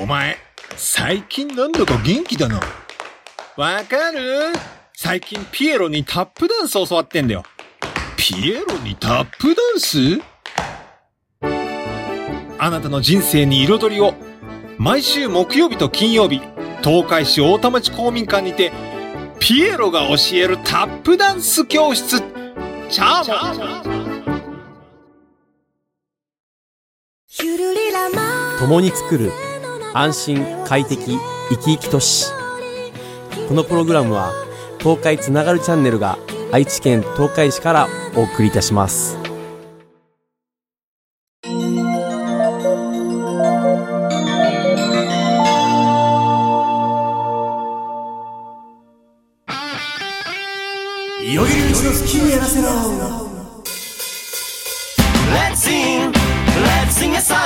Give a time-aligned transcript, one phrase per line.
[0.00, 0.36] お前、
[0.76, 2.60] 最近なんだか元気だな。
[3.56, 4.52] わかる？
[4.96, 7.44] 最近ピエロにタップダンス教わってんだよ。
[8.16, 10.20] ピエロにタップダンス？
[12.58, 14.14] あなたの人生に彩りを。
[14.78, 16.40] 毎週木曜日と金曜日、
[16.82, 18.72] 東海市大田町公民館にて、
[19.38, 22.20] ピエロが教えるタップダンス教室。
[22.90, 23.36] チャーモ
[23.80, 23.84] ン
[28.58, 29.30] 共に作る
[29.96, 31.16] 安心快適
[31.50, 32.26] 生き生き都市
[33.48, 34.32] このプログラムは
[34.80, 36.18] 東海つながるチャンネルが
[36.52, 39.16] 愛知県東海市からお送りいたします。
[51.24, 52.68] よいようちの好きにやらせろ。
[55.32, 56.12] Let's sing,
[56.64, 57.38] let's sing a song.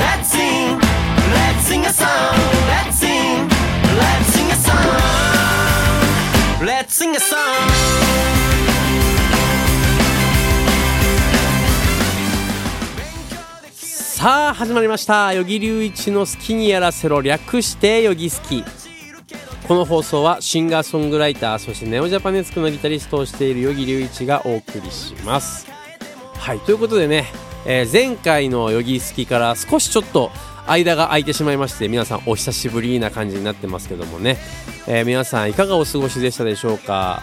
[0.00, 0.85] Let's sing,
[1.96, 2.36] song.
[2.72, 3.48] Let's sing,
[4.02, 4.86] let's sing a song.
[6.70, 7.66] Let's sing a song.
[14.16, 18.64] さあ始まりました与木隆一の好きにやらせろ略して与木好き
[19.68, 25.66] この放送はシンガーソングライターそしてネオジャパネスクのギタリストをしている与木隆一がお送りします
[26.34, 27.26] はいということでね、
[27.66, 30.30] えー前回の与木好きから少しちょっと
[30.66, 34.36] 間が空いてしまいまして皆さんお久しぶりな感じになってますけどもね、
[34.86, 37.22] えー皆さんいかがお過ごしでしたでしょうか？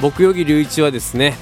[0.00, 1.34] 僕与木隆一はですね、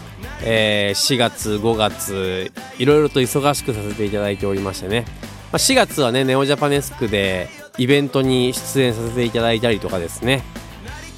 [0.44, 5.04] えー4月5月いろいろと忙しくさせていただいておりましてね、
[5.52, 10.42] まあ、4月はねネオジャパネスクでイベントに出演させていただいたりとかですね、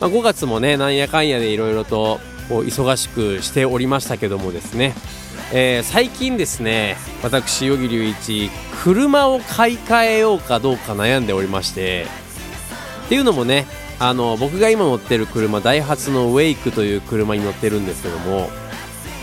[0.00, 4.94] まあ、5月もねなんやかんやでいろいろと忙しくしておりましたけどもですね、
[5.56, 8.50] えー最近ですね私与木隆一
[8.82, 12.06] 車を買い替えようかどうか悩んでおりまして
[13.06, 13.64] っていうのもね
[14.00, 18.48] あの僕が今乗ってる車ダイハツのウェイクという車に乗ってるんですけども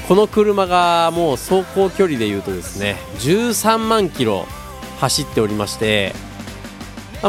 [0.08, 4.46] この車がもう走行距離でいうとですね13万キロ
[5.02, 6.14] 走っておりまして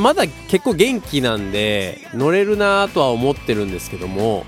[0.00, 4.46] まだ結構元気なんで乗れるなとは思ってるんですけども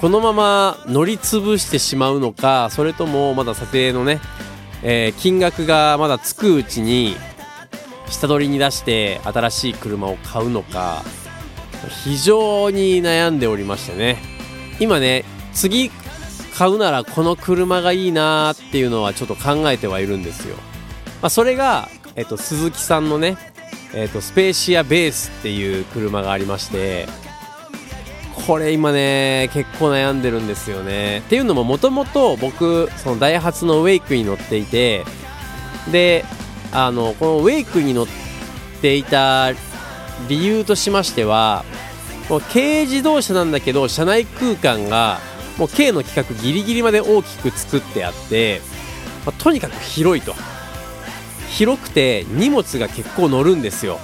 [0.00, 4.20] このまま乗り潰してしまうのかそれともまだ査定のね、
[4.82, 7.16] えー金額がまだつくうちに
[8.08, 11.02] 下取りに出して新しい車を買うのか
[12.04, 14.38] 非常に悩んでおりましてね。
[14.80, 15.90] 今ね次
[16.56, 20.56] 買うならこの車がいいなーっていうのはちょっと考えてはいるんですよ、
[21.22, 23.36] まあ、それが、えっと、鈴木さんのね、
[23.94, 27.06] えっと、スペーシアベースっていう車がありまして
[28.48, 31.18] これ今ね結構悩んでるんですよね。
[31.18, 35.04] っていうのももともと僕そのダイハツのウェイクに乗っていて
[35.92, 36.24] で
[36.72, 38.06] あのこのウェイクに乗っ
[38.80, 39.50] ていた
[40.30, 41.62] 理由としましては
[42.30, 45.18] もう軽自動車なんだけど車内空間が
[45.58, 48.62] もう軽の規格ギリギリまで大きく作ってあって、
[49.26, 50.34] まあとにかく広いと。
[51.50, 53.98] 広くて荷物が結構乗るんですよ。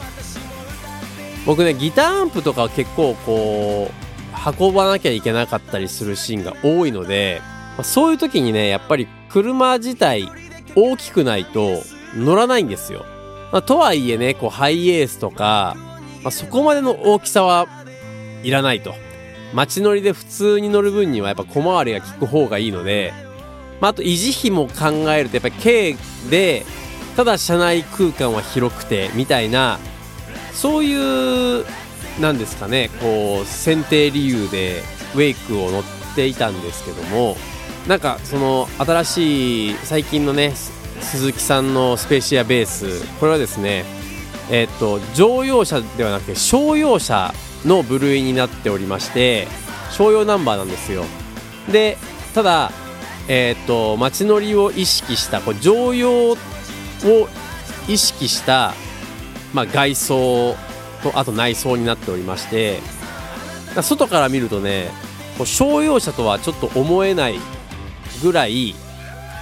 [1.47, 4.04] 僕ねギターアンプとかは結構こう
[4.44, 7.41] 運ばなきゃいけなかったりするシーンが多いので、
[7.77, 10.28] まあそういう時にねやっぱり車自体
[10.77, 11.82] 大きくないと
[12.16, 13.05] 乗らないんですよ、
[13.53, 15.77] まあとはいえねこうハイエースとか、
[16.22, 17.66] まあそこまでの大きさは
[18.43, 18.94] いらないと。
[19.55, 23.15] 街乗りで普通に乗る分にはやっぱ小回りが利く方がいいので、
[23.81, 25.97] まあ、あと維持費も考えるとやっぱり軽
[26.28, 26.65] で
[27.16, 29.78] ただ車内空間は広くてみたいな
[30.53, 31.65] そういう
[32.21, 34.83] なんですかねこう選定理由で
[35.15, 35.83] ウェイクを乗っ
[36.15, 37.37] ていたんですけども
[37.89, 40.53] なんかその新しい最近のね
[41.01, 43.85] 鈴木さんのスペーシアベースこれはですね
[44.51, 47.33] えっと乗用車ではなくて商用車
[47.65, 49.47] の部類になっておりまして
[49.91, 51.05] 商用ナンバーなんですよ。
[51.71, 51.97] で
[52.35, 52.73] ただ
[53.29, 56.37] えっと街乗りを意識したこう乗用を
[57.89, 58.75] 意識した、
[59.53, 60.56] まあ、外装
[61.05, 62.81] とあと内装になっておりまして
[63.83, 64.89] 外から見るとね
[65.37, 67.37] こう商用車とはちょっと思えない
[68.23, 68.75] ぐらい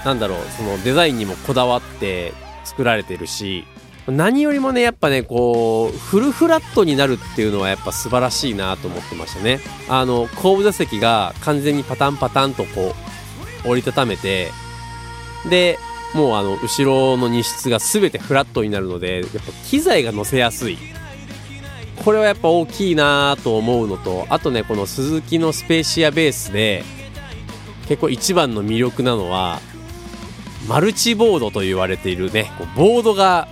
[0.05, 2.32] なんだろうそのデザインにもこだわって
[2.64, 3.64] 作られてるし
[4.09, 9.61] 何よりもねやっぱねこうフルフラットになるっていうのはやっぱ素晴らしいなと思ってましたね。
[9.88, 12.94] あの後部座席が完全にパタンパタンとこ
[13.65, 14.50] う折りたためて
[15.49, 15.79] で
[16.15, 20.79] もうあの後ろの荷室が全てフラットになるのでやっぱ機材が乗せやすい。
[22.05, 26.85] これはやっぱ大きいなと思うのとあとねこのスズキのスペーシアベースで
[27.89, 29.61] 結構一番の魅力なのは
[30.69, 33.49] マルチボードと言われているねボードが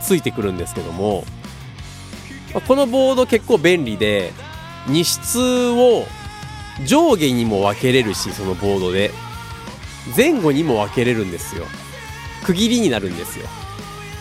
[0.00, 1.24] ついてくるんですけども
[2.66, 4.32] このボード結構便利で
[4.88, 5.38] 荷室
[5.70, 6.04] を
[6.84, 9.10] 上下にも分けれるしそのボードで
[10.16, 11.64] 前後にも分けれるんですよ。
[12.44, 13.46] 区切りになるんですよ。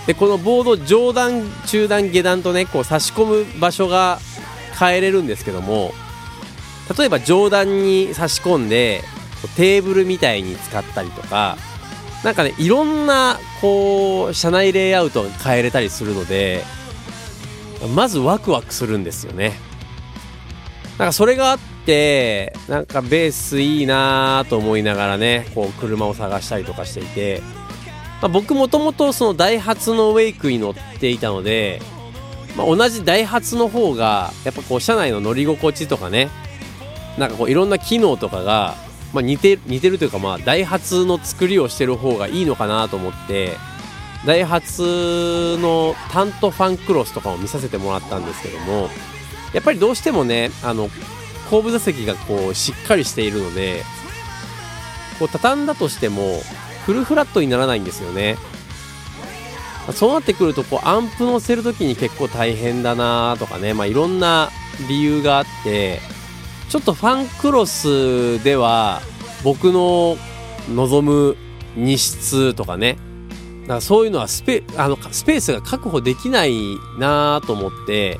[0.07, 4.19] でこのボード上段中段下段とねこう差し込む場所が
[4.79, 5.93] 変えれるんですけども
[6.97, 9.01] 例えば上段に差し込んで
[9.55, 11.57] テーブルみたいに使ったりとか
[12.23, 16.63] なんかねいろんなこう車内レイアウトが変えれたりするので
[17.95, 19.53] まずワクワクするんですよね。
[20.97, 27.41] なんかそれがあってなんかベースいいなと思いながらねこう車を探したりとかしていて、
[28.25, 31.79] まあ、僕もともとそのダイハツのウェイクに乗っていたので、
[32.57, 36.31] まあ、同じダイハツの方がやっぱこう車内の乗り心地とかね
[37.19, 38.73] なんかこういろんな機能とかが、
[39.13, 43.57] まあ、似て似てるというかまあダイハツの作りをしてる方がいいのかなと思って
[44.25, 48.89] ダイハツのタントファンクロスとかを見させてもらったんですけども
[49.53, 50.89] やっぱりどうしてもねあの
[51.51, 53.83] 後部座席がこうしっかりしているので
[55.19, 56.41] こう畳んだとしても
[56.85, 58.37] フルフラットにならないんですよね。
[59.91, 64.49] そうなってくるとこうアンプ乗せる時に結構大変だなとかね、まあ、いろんな
[64.89, 65.99] 理由があって
[66.69, 69.01] ちょっとファンクロスでは
[69.43, 70.17] 僕の
[70.73, 71.37] 望む
[71.75, 72.97] 荷室とかね。
[73.63, 78.19] だからそういうのはスペあのスペースが確保できないなと思って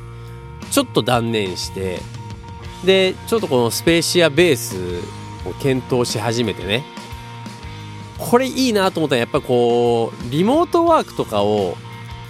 [0.72, 2.00] ちょっと断念して
[2.84, 4.76] でちょっとこのスペーシアベース
[5.48, 6.95] を検討し始めてね。
[8.18, 11.76] これいいなと思ったらやっぱこうリモートワークとかを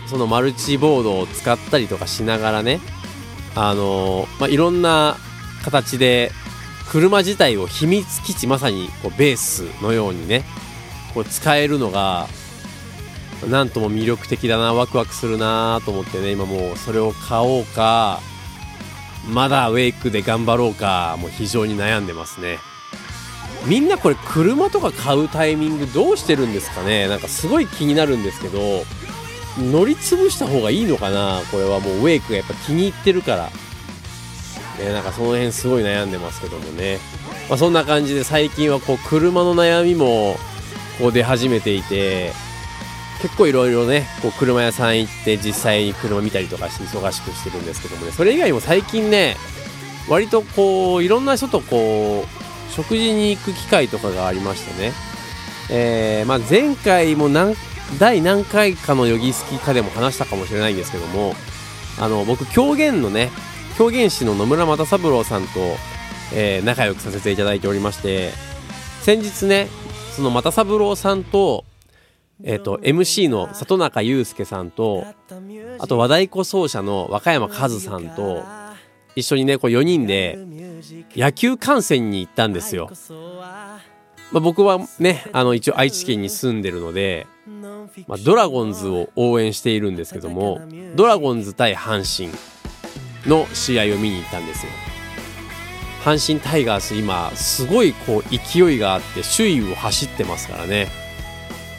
[0.06, 2.80] そのマルチボードを使ったりとかしながらね
[3.54, 5.16] あのまあ、いろんな
[5.64, 6.30] 形で
[6.90, 10.44] 車自体を秘密基地まさにこうベースのようにね
[11.14, 12.28] こう使えるのが
[13.48, 18.20] なんとも魅力的だなワクワクするなと思ってね今もうそれを買おうか
[19.32, 22.58] まだウェイクで頑張ろうかもう非常に悩んでますね。
[23.66, 27.08] みんなこれ車とか買うタイミングどうしてるんですかね？
[27.08, 28.84] なんかすごい気になるんですけど
[29.58, 31.40] 乗り潰した方がいいのかな？
[31.50, 33.50] これはもうウェイクがやっぱ気に入ってるから。
[34.78, 36.98] ねなんかその辺すごい悩んでますけどもね。
[37.48, 40.36] まあそんな感じで最近はこう車の悩みも
[40.98, 42.32] こう出始めていて
[43.22, 48.12] 結構いろいろねこう車屋さん行って実際に車見たりとかして忙しくしてるんですけどもね。
[48.12, 49.36] それ以外も最近ね
[50.10, 54.92] 割とこういろんな人とこう食事に行く機会とかがありましてね、
[55.70, 57.54] えーまあ、前回も何
[57.98, 61.34] 第何回かのヨギスキかでも話したかもしれないんですけども
[61.98, 63.30] あの僕狂言のね
[63.78, 65.76] 狂言師の野村又三郎さんと、
[66.34, 68.32] えー仲良くさせていただいておりまして
[69.02, 69.68] 先日ね
[70.16, 71.64] その又三郎さんと
[72.44, 75.06] えっ、と MC の里中祐介さんと
[75.78, 78.44] あと和太鼓奏者の和歌山和さんと
[79.16, 80.38] 一緒にねこう4人で
[81.16, 82.90] 野球観戦に行ったんですよ。
[84.32, 87.26] まあ、僕はねあの一応愛知県に住んでるので、
[88.06, 90.60] まあ、ドラゴンズを応援しているんですけども
[90.96, 92.36] ドラゴンズ対阪神
[93.26, 94.72] の試合を見に行ったんですよ。
[96.04, 100.86] 阪神タイガース今すごいこう勢いがあって首位を走ってますからね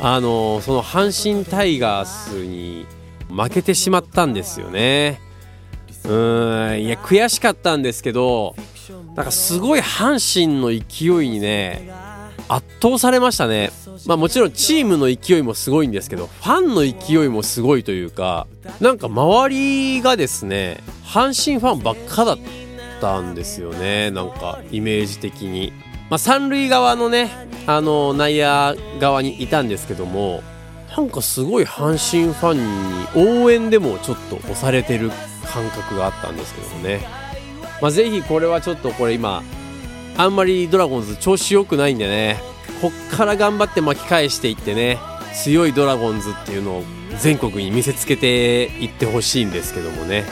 [0.01, 2.85] あのその阪神タイガースに
[3.29, 5.21] 負けてしまったんですよね
[6.07, 8.55] うんいや悔しかったんですけど
[9.15, 11.89] なんかすごい阪神の勢いにね
[12.47, 13.71] 圧倒されましたね。
[14.05, 18.47] まあもちろんチームの勢いもすごいんですけどファンの勢いもすごいというか
[18.79, 22.37] なんか周りがですね阪神ファンばっかだっ
[23.01, 25.73] たんですよねなんかイメージ的に。
[26.09, 27.29] まあ三塁側のね
[27.65, 30.41] あの内野側にいたんですけども
[30.95, 35.11] なんかすごい阪神ファンに応援でもちょっと押されてる
[35.47, 37.07] 感覚があったんですけどもね。
[37.81, 39.43] まあぜひこれはちょっとこれ今
[40.17, 42.39] あんまりドラゴンズ調子良くないんでね。
[42.81, 44.99] こっから頑張って巻き返していってね
[45.33, 46.83] 強いドラゴンズっていうのを
[47.19, 50.25] 全国に見せつけていってほしいんですけどもね。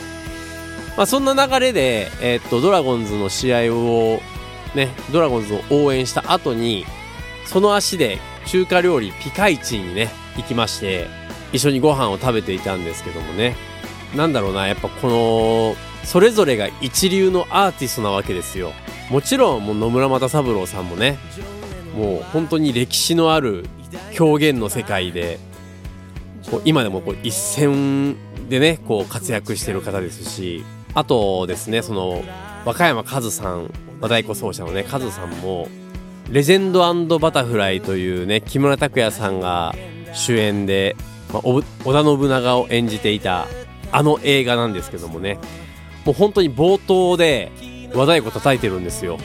[0.95, 4.21] まあそんな流れで、えーっとドラゴンズの試合を
[4.75, 6.85] ねドラゴンズを応援した後に
[7.45, 11.07] その足で中華料理ピカイチにね行きまして
[11.51, 13.55] 一緒にご飯を食べていたんですけどもね。
[14.15, 18.71] なんだろうなやっぱこのそれぞれが一流のアーティストなわけですよ。
[19.09, 21.17] もちろんもう野村又三郎さんもね
[21.95, 23.65] もう本当に歴史のある
[24.19, 25.39] 表現の世界で
[26.49, 28.17] こう今でもこう一線
[28.49, 32.23] でねこう活躍してる方ですしあとですねその
[32.65, 35.67] 和歌山和さん和太鼓奏者のね和さんも
[36.29, 39.75] レジェンドバタフライというね木村拓哉さんが
[40.13, 40.95] 主演で、
[41.31, 43.45] まあ、織田信長を演じていた
[43.95, 45.39] あの映画なんですけどもね。
[46.03, 47.49] もう本当に冒頭で
[47.93, 49.17] 和太鼓叩いてるんですよ。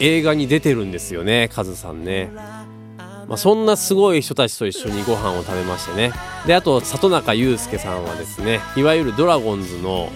[0.00, 2.30] 映画に出てるんですよねカズさんね。
[2.34, 6.12] まあ、そんなすごい人たちと一緒にご飯を食べましてね。
[6.46, 10.10] であと里中裕介さんはですねいわゆるドラゴンズの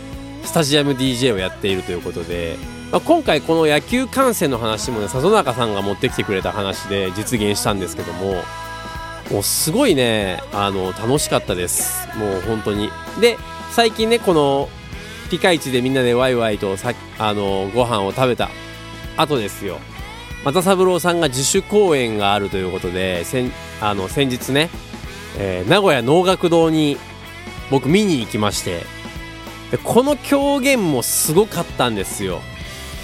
[0.45, 2.57] スタジアム DJ をやっているということで、
[2.93, 8.35] まあ、今回この野球観戦の話もね里中さんが持ってきてくれた話で実現したんですけども
[9.31, 12.07] もうすごいねあの楽しかったです。
[12.19, 12.91] もう本当に。
[13.23, 13.39] で
[13.73, 14.69] 最近ねこの
[15.31, 18.50] ピカイチでみんなでワイワイとさあのご飯を食べた
[19.17, 19.79] 後ですよ。
[20.45, 24.71] 又三郎さんが自主公演があるということで先あの先日ね、
[25.39, 26.97] えー名古屋能楽堂に
[27.71, 28.83] 僕見に行きまして
[29.71, 32.41] でこの狂言もすごかったんですよ。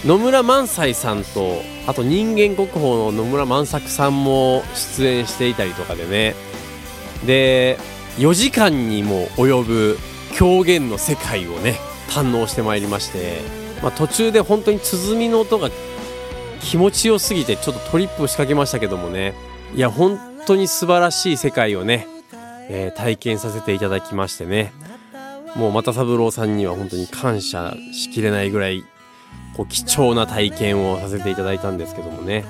[0.05, 6.35] 野村萬斎さんとあと人間国宝の野村万作さんも出演していたりとかでね。
[7.25, 7.79] で
[8.19, 9.99] 4時間にも及ぶ
[10.37, 11.77] 狂言の世界をね
[12.11, 13.41] 堪能してまいりまして、
[13.83, 15.71] まあ、途中で本当に鼓の音が
[16.61, 19.35] 気持ちよすぎてちょっとトリップを仕掛けましたけどもね
[19.75, 22.07] いや本当に素晴らしい世界をね、
[22.69, 24.73] えー体験させていただきましてね
[25.55, 28.85] もう又三郎さんには本当に感謝しきれないぐらい
[29.57, 32.45] こう貴重な体験をさせていただいたんですけどもね。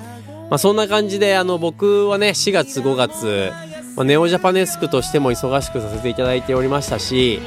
[0.49, 3.51] まあそんな感じであの僕はね4月5月、
[3.97, 7.41] まあ、ネオジャパネスクとしても忙しくさせていただいておりましたし、